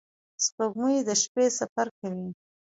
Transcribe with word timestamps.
•سپوږمۍ 0.43 0.97
د 1.07 1.09
شپې 1.21 1.45
سفر 1.59 1.87
کوي. 1.99 2.27